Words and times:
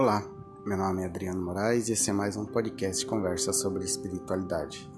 Olá, 0.00 0.22
meu 0.64 0.78
nome 0.78 1.02
é 1.02 1.06
Adriano 1.06 1.44
Moraes 1.44 1.88
e 1.88 1.92
esse 1.92 2.08
é 2.08 2.12
mais 2.12 2.36
um 2.36 2.44
podcast 2.44 3.04
conversa 3.04 3.52
sobre 3.52 3.84
espiritualidade. 3.84 4.88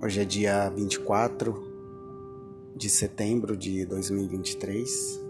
Hoje 0.00 0.20
é 0.20 0.24
dia 0.24 0.68
24 0.68 2.72
de 2.76 2.88
setembro 2.88 3.56
de 3.56 3.84
2023 3.86 5.20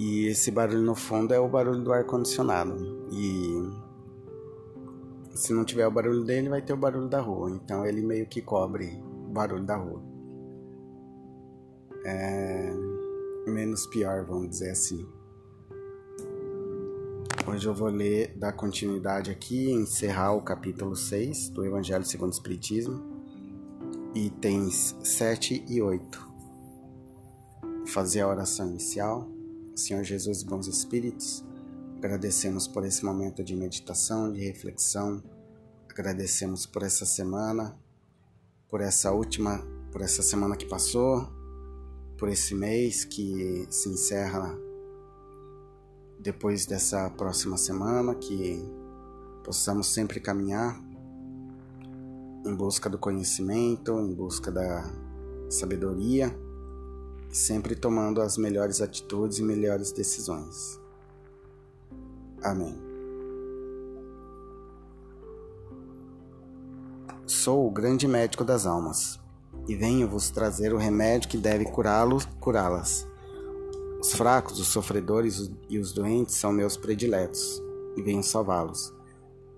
e 0.00 0.26
esse 0.26 0.50
barulho 0.50 0.82
no 0.82 0.96
fundo 0.96 1.32
é 1.32 1.38
o 1.38 1.46
barulho 1.46 1.84
do 1.84 1.92
ar-condicionado. 1.92 3.06
E 3.12 3.70
se 5.32 5.52
não 5.52 5.64
tiver 5.64 5.86
o 5.86 5.92
barulho 5.92 6.24
dele, 6.24 6.48
vai 6.48 6.60
ter 6.60 6.72
o 6.72 6.76
barulho 6.76 7.06
da 7.06 7.20
rua. 7.20 7.50
Então 7.50 7.86
ele 7.86 8.02
meio 8.02 8.26
que 8.26 8.42
cobre 8.42 9.00
o 9.28 9.30
barulho 9.30 9.62
da 9.62 9.76
rua. 9.76 10.02
É 12.04 12.59
menos 13.50 13.86
pior, 13.86 14.24
vamos 14.24 14.48
dizer 14.50 14.70
assim. 14.70 15.06
Hoje 17.46 17.66
eu 17.66 17.74
vou 17.74 17.88
ler, 17.88 18.36
dar 18.36 18.52
continuidade 18.52 19.30
aqui, 19.30 19.70
encerrar 19.72 20.32
o 20.32 20.42
capítulo 20.42 20.94
6 20.94 21.48
do 21.48 21.64
Evangelho 21.64 22.04
segundo 22.04 22.30
o 22.30 22.34
Espiritismo, 22.34 23.02
itens 24.14 24.96
7 25.02 25.64
e 25.68 25.82
8. 25.82 26.30
Fazer 27.86 28.20
a 28.20 28.28
oração 28.28 28.68
inicial. 28.68 29.28
Senhor 29.74 30.04
Jesus, 30.04 30.42
bons 30.42 30.68
espíritos, 30.68 31.44
agradecemos 31.96 32.68
por 32.68 32.84
esse 32.84 33.04
momento 33.04 33.42
de 33.42 33.56
meditação, 33.56 34.32
de 34.32 34.40
reflexão, 34.40 35.22
agradecemos 35.88 36.66
por 36.66 36.82
essa 36.82 37.04
semana, 37.04 37.76
por 38.68 38.80
essa 38.80 39.10
última, 39.10 39.58
por 39.90 40.02
essa 40.02 40.22
semana 40.22 40.56
que 40.56 40.66
passou, 40.66 41.39
por 42.20 42.28
esse 42.28 42.54
mês 42.54 43.02
que 43.02 43.66
se 43.70 43.88
encerra 43.88 44.54
depois 46.18 46.66
dessa 46.66 47.08
próxima 47.08 47.56
semana, 47.56 48.14
que 48.14 48.62
possamos 49.42 49.86
sempre 49.86 50.20
caminhar 50.20 50.78
em 52.44 52.54
busca 52.54 52.90
do 52.90 52.98
conhecimento, 52.98 53.98
em 53.98 54.12
busca 54.12 54.52
da 54.52 54.84
sabedoria, 55.48 56.30
sempre 57.30 57.74
tomando 57.74 58.20
as 58.20 58.36
melhores 58.36 58.82
atitudes 58.82 59.38
e 59.38 59.42
melhores 59.42 59.90
decisões. 59.90 60.78
Amém. 62.42 62.78
Sou 67.26 67.66
o 67.66 67.70
grande 67.70 68.06
médico 68.06 68.44
das 68.44 68.66
almas 68.66 69.18
e 69.70 69.76
venho 69.76 70.08
vos 70.08 70.30
trazer 70.30 70.74
o 70.74 70.76
remédio 70.76 71.28
que 71.28 71.38
deve 71.38 71.64
curá-los, 71.64 72.26
curá-las. 72.40 73.06
Os 74.00 74.12
fracos, 74.12 74.58
os 74.58 74.66
sofredores 74.66 75.48
e 75.68 75.78
os 75.78 75.92
doentes 75.92 76.34
são 76.34 76.52
meus 76.52 76.76
prediletos, 76.76 77.62
e 77.96 78.02
venho 78.02 78.20
salvá-los. 78.20 78.92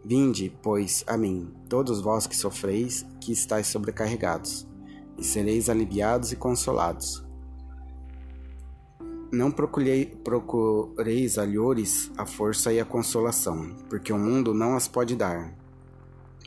Vinde, 0.04 0.54
pois, 0.62 1.02
a 1.06 1.16
mim, 1.16 1.50
todos 1.66 2.02
vós 2.02 2.26
que 2.26 2.36
sofreis, 2.36 3.06
que 3.22 3.32
estáis 3.32 3.68
sobrecarregados, 3.68 4.68
e 5.16 5.24
sereis 5.24 5.70
aliviados 5.70 6.30
e 6.30 6.36
consolados. 6.36 7.24
Não 9.32 9.50
procurei, 9.50 10.04
procureis 10.04 11.38
alhores 11.38 12.12
a 12.18 12.26
força 12.26 12.70
e 12.70 12.78
a 12.78 12.84
consolação, 12.84 13.74
porque 13.88 14.12
o 14.12 14.18
mundo 14.18 14.52
não 14.52 14.76
as 14.76 14.86
pode 14.86 15.16
dar. 15.16 15.56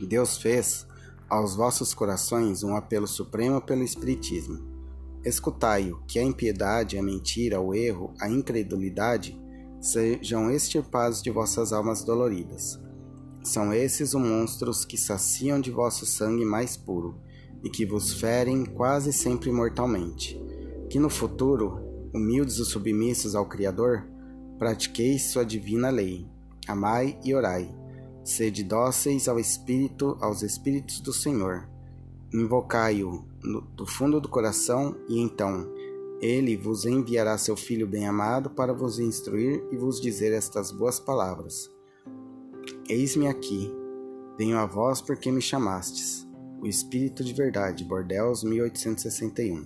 Deus 0.00 0.36
fez 0.38 0.86
aos 1.28 1.56
vossos 1.56 1.92
corações 1.92 2.62
um 2.62 2.76
apelo 2.76 3.06
supremo 3.06 3.60
pelo 3.60 3.82
Espiritismo. 3.82 4.58
Escutai-o, 5.24 6.00
que 6.06 6.18
a 6.18 6.22
impiedade, 6.22 6.96
a 6.96 7.02
mentira, 7.02 7.60
o 7.60 7.74
erro, 7.74 8.14
a 8.20 8.30
incredulidade 8.30 9.36
sejam 9.80 10.50
extirpados 10.50 11.20
de 11.20 11.30
vossas 11.30 11.72
almas 11.72 12.04
doloridas. 12.04 12.80
São 13.42 13.72
esses 13.72 14.14
os 14.14 14.20
monstros 14.20 14.84
que 14.84 14.96
saciam 14.96 15.60
de 15.60 15.70
vosso 15.70 16.06
sangue 16.06 16.44
mais 16.44 16.76
puro 16.76 17.20
e 17.62 17.68
que 17.68 17.84
vos 17.84 18.12
ferem 18.12 18.64
quase 18.64 19.12
sempre 19.12 19.50
mortalmente. 19.50 20.40
Que 20.88 20.98
no 20.98 21.10
futuro, 21.10 21.80
humildes 22.14 22.58
e 22.58 22.64
submissos 22.64 23.34
ao 23.34 23.46
Criador, 23.46 24.06
pratiqueis 24.58 25.30
sua 25.30 25.44
divina 25.44 25.90
lei. 25.90 26.28
Amai 26.68 27.18
e 27.24 27.34
orai 27.34 27.85
Sede 28.26 28.64
dóceis 28.64 29.28
ao 29.28 29.38
Espírito, 29.38 30.18
aos 30.20 30.42
Espíritos 30.42 30.98
do 30.98 31.12
Senhor. 31.12 31.68
Invocai-o 32.34 33.24
do 33.76 33.86
fundo 33.86 34.20
do 34.20 34.28
coração, 34.28 34.96
e 35.08 35.20
então 35.20 35.72
ele 36.20 36.56
vos 36.56 36.84
enviará 36.84 37.38
seu 37.38 37.56
Filho 37.56 37.86
bem-amado 37.86 38.50
para 38.50 38.72
vos 38.74 38.98
instruir 38.98 39.62
e 39.70 39.76
vos 39.76 40.00
dizer 40.00 40.32
estas 40.32 40.72
boas 40.72 40.98
palavras. 40.98 41.70
Eis-me 42.88 43.28
aqui, 43.28 43.72
venho 44.36 44.58
a 44.58 44.66
vós 44.66 45.00
porque 45.00 45.30
me 45.30 45.40
chamastes. 45.40 46.26
O 46.60 46.66
Espírito 46.66 47.22
de 47.22 47.32
Verdade, 47.32 47.84
Bordeus 47.84 48.42
1861. 48.42 49.64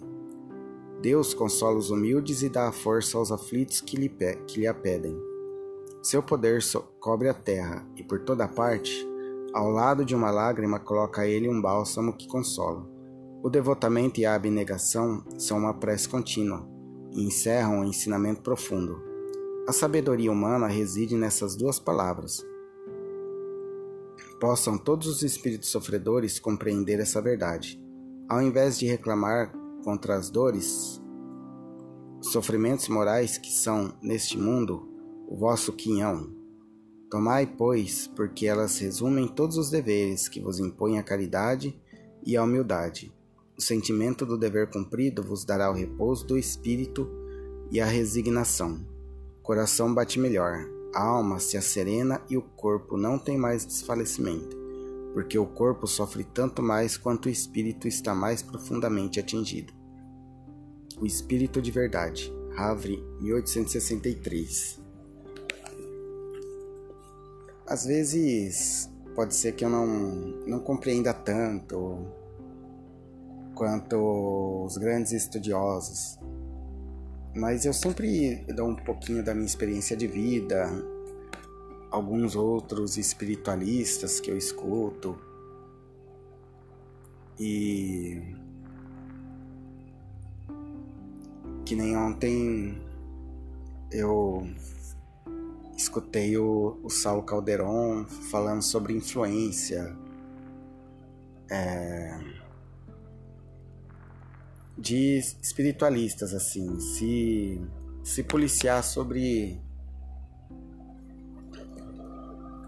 Deus 1.00 1.32
consola 1.32 1.78
os 1.78 1.88
humildes 1.88 2.42
e 2.42 2.50
dá 2.50 2.68
a 2.68 2.72
força 2.72 3.16
aos 3.16 3.32
aflitos 3.32 3.80
que 3.80 3.96
lhe, 3.96 4.10
que 4.46 4.60
lhe 4.60 4.66
a 4.66 4.74
pedem. 4.74 5.29
Seu 6.02 6.22
poder 6.22 6.60
cobre 6.98 7.28
a 7.28 7.34
terra, 7.34 7.86
e 7.94 8.02
por 8.02 8.20
toda 8.20 8.48
parte, 8.48 9.06
ao 9.52 9.68
lado 9.68 10.04
de 10.04 10.14
uma 10.14 10.30
lágrima, 10.30 10.80
coloca 10.80 11.26
ele 11.26 11.48
um 11.48 11.60
bálsamo 11.60 12.14
que 12.14 12.26
consola. 12.26 12.88
O 13.42 13.50
devotamento 13.50 14.18
e 14.18 14.24
a 14.24 14.34
abnegação 14.34 15.22
são 15.38 15.58
uma 15.58 15.74
prece 15.74 16.08
contínua 16.08 16.66
e 17.12 17.26
encerram 17.26 17.80
um 17.80 17.84
ensinamento 17.84 18.40
profundo. 18.42 19.02
A 19.68 19.72
sabedoria 19.72 20.32
humana 20.32 20.66
reside 20.66 21.16
nessas 21.16 21.54
duas 21.54 21.78
palavras. 21.78 22.42
Possam 24.40 24.78
todos 24.78 25.06
os 25.06 25.22
espíritos 25.22 25.68
sofredores 25.68 26.38
compreender 26.38 26.98
essa 26.98 27.20
verdade. 27.20 27.78
Ao 28.26 28.40
invés 28.40 28.78
de 28.78 28.86
reclamar 28.86 29.52
contra 29.84 30.16
as 30.16 30.30
dores, 30.30 31.00
sofrimentos 32.22 32.88
morais 32.88 33.36
que 33.36 33.50
são, 33.50 33.92
neste 34.02 34.38
mundo, 34.38 34.88
o 35.30 35.36
vosso 35.36 35.72
quinhão. 35.72 36.28
Tomai, 37.08 37.46
pois, 37.46 38.08
porque 38.08 38.46
elas 38.46 38.76
resumem 38.78 39.28
todos 39.28 39.56
os 39.56 39.70
deveres 39.70 40.28
que 40.28 40.40
vos 40.40 40.58
impõe 40.58 40.98
a 40.98 41.04
caridade 41.04 41.80
e 42.26 42.36
a 42.36 42.42
humildade. 42.42 43.14
O 43.56 43.62
sentimento 43.62 44.26
do 44.26 44.36
dever 44.36 44.68
cumprido 44.70 45.22
vos 45.22 45.44
dará 45.44 45.70
o 45.70 45.74
repouso 45.74 46.26
do 46.26 46.36
espírito 46.36 47.08
e 47.70 47.80
a 47.80 47.86
resignação. 47.86 48.84
O 49.38 49.42
coração 49.42 49.94
bate 49.94 50.18
melhor, 50.18 50.68
a 50.92 51.00
alma 51.00 51.38
se 51.38 51.56
acerena 51.56 52.20
e 52.28 52.36
o 52.36 52.42
corpo 52.42 52.96
não 52.96 53.16
tem 53.16 53.38
mais 53.38 53.64
desfalecimento, 53.64 54.56
porque 55.14 55.38
o 55.38 55.46
corpo 55.46 55.86
sofre 55.86 56.24
tanto 56.24 56.60
mais 56.60 56.96
quanto 56.96 57.26
o 57.26 57.30
espírito 57.30 57.86
está 57.86 58.16
mais 58.16 58.42
profundamente 58.42 59.20
atingido. 59.20 59.72
O 61.00 61.06
Espírito 61.06 61.62
de 61.62 61.70
Verdade, 61.70 62.32
Havre, 62.56 63.02
1863 63.20 64.79
às 67.70 67.84
vezes 67.86 68.90
pode 69.14 69.32
ser 69.32 69.52
que 69.52 69.64
eu 69.64 69.70
não, 69.70 69.86
não 70.44 70.58
compreenda 70.58 71.14
tanto 71.14 72.04
quanto 73.54 74.64
os 74.66 74.76
grandes 74.76 75.12
estudiosos, 75.12 76.18
mas 77.32 77.64
eu 77.64 77.72
sempre 77.72 78.44
dou 78.56 78.70
um 78.70 78.74
pouquinho 78.74 79.24
da 79.24 79.32
minha 79.32 79.46
experiência 79.46 79.96
de 79.96 80.08
vida, 80.08 80.68
alguns 81.92 82.34
outros 82.34 82.96
espiritualistas 82.98 84.18
que 84.18 84.32
eu 84.32 84.36
escuto 84.36 85.16
e 87.38 88.20
que 91.64 91.76
nem 91.76 91.96
ontem 91.96 92.82
eu 93.92 94.44
escutei 95.80 96.36
o, 96.36 96.78
o 96.82 96.90
Saulo 96.90 97.22
Calderon 97.22 98.04
falando 98.30 98.62
sobre 98.62 98.92
influência 98.92 99.96
é, 101.50 102.18
de 104.76 105.18
espiritualistas, 105.42 106.34
assim, 106.34 106.78
se, 106.80 107.60
se 108.04 108.22
policiar 108.22 108.84
sobre 108.84 109.58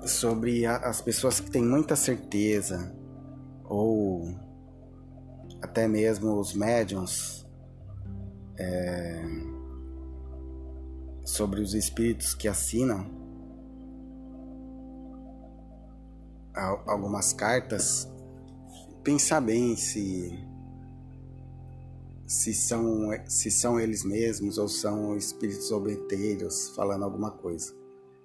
sobre 0.06 0.66
a, 0.66 0.76
as 0.78 1.00
pessoas 1.00 1.38
que 1.38 1.50
têm 1.50 1.62
muita 1.62 1.94
certeza 1.94 2.92
ou 3.64 4.34
até 5.60 5.86
mesmo 5.86 6.40
os 6.40 6.54
médiums 6.54 7.46
é, 8.58 9.51
sobre 11.24 11.60
os 11.60 11.74
espíritos 11.74 12.34
que 12.34 12.48
assinam 12.48 13.22
algumas 16.86 17.32
cartas, 17.32 18.08
pensar 19.02 19.40
bem 19.40 19.76
se 19.76 20.38
se 22.26 22.54
são, 22.54 23.10
se 23.26 23.50
são 23.50 23.78
eles 23.78 24.04
mesmos 24.04 24.56
ou 24.56 24.66
são 24.66 25.16
espíritos 25.16 25.70
obeteiros 25.70 26.70
falando 26.74 27.04
alguma 27.04 27.30
coisa. 27.30 27.74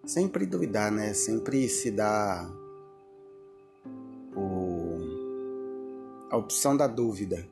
Sempre 0.05 0.45
duvidar, 0.45 0.89
né? 0.89 1.13
Sempre 1.13 1.67
se 1.67 1.91
dá 1.91 2.49
o, 4.33 4.97
a 6.31 6.38
opção 6.38 6.77
da 6.77 6.88
dúvida 6.88 7.45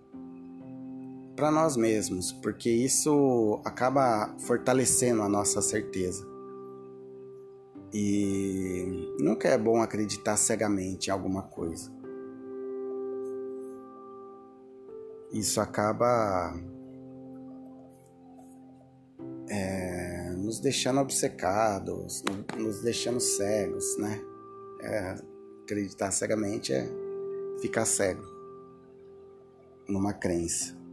para 1.36 1.52
nós 1.52 1.76
mesmos, 1.76 2.32
porque 2.32 2.70
isso 2.70 3.60
acaba 3.66 4.34
fortalecendo 4.40 5.22
a 5.22 5.30
nossa 5.30 5.62
certeza. 5.62 6.26
E 7.94 9.14
nunca 9.20 9.48
é 9.50 9.58
bom 9.58 9.82
acreditar 9.82 10.38
cegamente 10.38 11.08
em 11.08 11.12
alguma 11.12 11.44
coisa. 11.44 11.92
Isso 15.32 15.60
acaba 15.60 16.54
é, 19.50 20.32
nos 20.38 20.60
deixando 20.60 21.00
obcecados, 21.00 22.24
nos 22.58 22.82
deixando 22.82 23.20
cegos, 23.20 23.98
né? 23.98 24.22
É, 24.82 25.16
acreditar 25.64 26.12
cegamente 26.12 26.74
é 26.74 26.88
ficar 27.60 27.86
cego 27.86 28.24
numa 29.88 30.14
crença. 30.14 30.85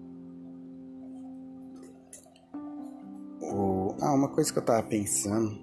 Ah, 4.01 4.13
uma 4.13 4.29
coisa 4.29 4.53
que 4.53 4.59
eu 4.59 4.65
tava 4.65 4.83
pensando, 4.83 5.59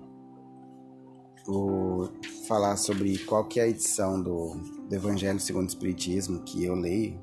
vou 1.46 2.12
falar 2.48 2.78
sobre 2.78 3.18
qual 3.26 3.48
que 3.48 3.60
é 3.60 3.64
a 3.64 3.68
edição 3.68 4.22
do, 4.22 4.56
do 4.88 4.96
Evangelho 4.96 5.40
segundo 5.40 5.66
o 5.66 5.70
Espiritismo 5.70 6.44
que 6.44 6.64
eu 6.64 6.76
leio. 6.76 7.20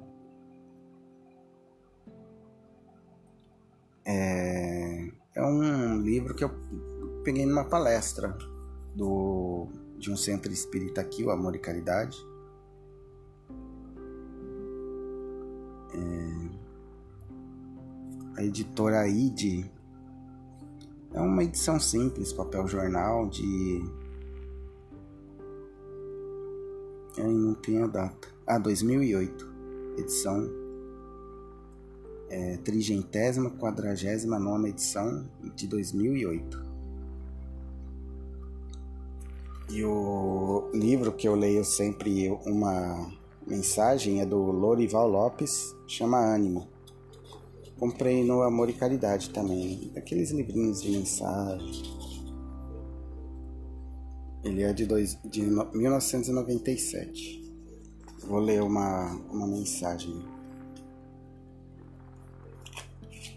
É, 4.04 5.10
é 5.34 5.42
um 5.42 6.00
livro 6.00 6.34
que 6.34 6.44
eu 6.44 6.50
peguei 7.24 7.46
numa 7.46 7.64
palestra 7.64 8.36
do, 8.94 9.68
de 9.98 10.10
um 10.10 10.16
centro 10.16 10.52
espírita 10.52 11.00
aqui, 11.00 11.24
o 11.24 11.30
Amor 11.30 11.54
e 11.54 11.58
Caridade. 11.58 12.16
É, 15.94 16.36
a 18.40 18.44
editora 18.44 19.08
ID 19.08 19.75
é 21.16 21.20
uma 21.20 21.42
edição 21.42 21.80
simples, 21.80 22.30
papel 22.30 22.68
jornal 22.68 23.26
de. 23.26 23.82
Eu 27.16 27.30
não 27.30 27.54
tenho 27.54 27.84
a 27.84 27.86
data. 27.86 28.28
Ah, 28.46 28.58
2008. 28.58 29.48
Edição. 29.96 30.46
É, 32.28 32.58
trigentésima, 32.58 33.50
quadragésima 33.50 34.38
nona 34.38 34.68
edição 34.68 35.26
de 35.54 35.66
2008. 35.66 36.66
E 39.70 39.82
o 39.84 40.70
livro 40.74 41.12
que 41.12 41.26
eu 41.26 41.34
leio 41.34 41.64
sempre 41.64 42.28
uma 42.44 43.10
mensagem 43.46 44.20
é 44.20 44.26
do 44.26 44.38
Lorival 44.38 45.08
Lopes, 45.08 45.74
chama 45.86 46.18
Ânimo. 46.18 46.68
Comprei 47.78 48.24
no 48.24 48.40
Amor 48.40 48.70
e 48.70 48.72
Caridade 48.72 49.28
também. 49.28 49.92
Aqueles 49.94 50.30
livrinhos 50.30 50.80
de 50.80 50.92
mensagem. 50.92 51.82
Ele 54.42 54.62
é 54.62 54.72
de, 54.72 54.86
dois, 54.86 55.18
de 55.22 55.42
1997. 55.42 57.52
Vou 58.26 58.38
ler 58.38 58.62
uma, 58.62 59.12
uma 59.30 59.46
mensagem. 59.46 60.24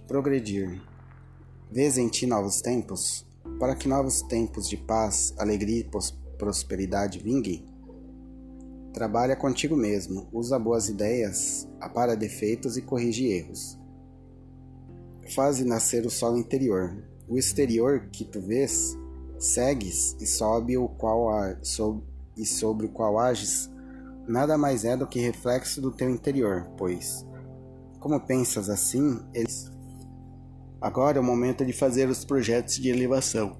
Progredir. 0.07 0.81
Vês 1.69 1.97
em 1.97 2.07
ti 2.07 2.25
novos 2.25 2.61
tempos? 2.61 3.27
Para 3.59 3.75
que 3.75 3.89
novos 3.89 4.21
tempos 4.21 4.69
de 4.69 4.77
paz, 4.77 5.33
alegria 5.37 5.81
e 5.81 5.89
prosperidade 6.37 7.19
vinguem? 7.19 7.65
Trabalha 8.93 9.35
contigo 9.35 9.75
mesmo, 9.75 10.29
usa 10.31 10.57
boas 10.57 10.87
ideias, 10.87 11.67
apara 11.81 12.15
defeitos 12.15 12.77
e 12.77 12.81
corrige 12.81 13.27
erros 13.27 13.77
faz 15.29 15.63
nascer 15.63 16.05
o 16.05 16.09
sol 16.09 16.37
interior. 16.37 16.95
O 17.27 17.37
exterior 17.37 18.07
que 18.11 18.25
tu 18.25 18.41
vês, 18.41 18.97
segues 19.37 20.15
e 20.19 20.25
sobe 20.25 20.77
o 20.77 20.87
qual 20.87 21.29
a, 21.29 21.55
sob, 21.61 22.03
e 22.35 22.45
sobre 22.45 22.87
o 22.87 22.89
qual 22.89 23.19
ages, 23.19 23.69
nada 24.27 24.57
mais 24.57 24.83
é 24.85 24.97
do 24.97 25.07
que 25.07 25.19
reflexo 25.19 25.81
do 25.81 25.91
teu 25.91 26.09
interior, 26.09 26.69
pois, 26.77 27.25
como 27.99 28.19
pensas 28.19 28.69
assim, 28.69 29.19
eles. 29.33 29.71
Agora 30.81 31.17
é 31.17 31.21
o 31.21 31.23
momento 31.23 31.65
de 31.65 31.73
fazer 31.73 32.07
os 32.09 32.23
projetos 32.23 32.75
de 32.75 32.89
elevação, 32.89 33.57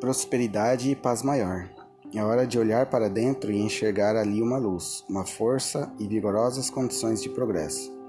prosperidade 0.00 0.90
e 0.90 0.96
paz 0.96 1.22
maior. 1.22 1.68
É 2.12 2.24
hora 2.24 2.46
de 2.46 2.58
olhar 2.58 2.86
para 2.86 3.08
dentro 3.08 3.52
e 3.52 3.60
enxergar 3.60 4.16
ali 4.16 4.42
uma 4.42 4.58
luz, 4.58 5.04
uma 5.08 5.24
força 5.24 5.92
e 5.98 6.08
vigorosas 6.08 6.68
condições 6.68 7.22
de 7.22 7.28
progresso. 7.28 7.99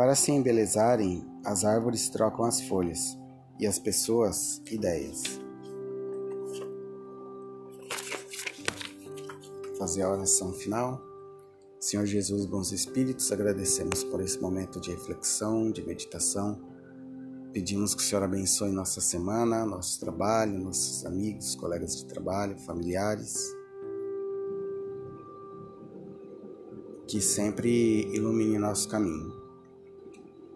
Para 0.00 0.14
se 0.14 0.32
embelezarem, 0.32 1.22
as 1.44 1.62
árvores 1.62 2.08
trocam 2.08 2.46
as 2.46 2.58
folhas 2.58 3.18
e 3.58 3.66
as 3.66 3.78
pessoas 3.78 4.62
ideias. 4.70 5.22
Fazer 9.76 10.00
a 10.00 10.10
oração 10.10 10.54
final. 10.54 10.98
Senhor 11.78 12.06
Jesus, 12.06 12.46
bons 12.46 12.72
espíritos, 12.72 13.30
agradecemos 13.30 14.02
por 14.02 14.22
esse 14.22 14.40
momento 14.40 14.80
de 14.80 14.90
reflexão, 14.90 15.70
de 15.70 15.86
meditação. 15.86 16.58
Pedimos 17.52 17.94
que 17.94 18.00
o 18.00 18.04
Senhor 18.06 18.24
abençoe 18.24 18.72
nossa 18.72 19.02
semana, 19.02 19.66
nosso 19.66 20.00
trabalho, 20.00 20.58
nossos 20.58 21.04
amigos, 21.04 21.54
colegas 21.54 21.94
de 21.94 22.06
trabalho, 22.06 22.58
familiares. 22.60 23.54
Que 27.06 27.20
sempre 27.20 28.06
ilumine 28.14 28.56
nosso 28.56 28.88
caminho. 28.88 29.49